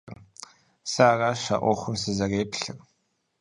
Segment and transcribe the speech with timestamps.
[0.91, 2.75] Сэ аращ а Ӏуэхум сызэреплъыр.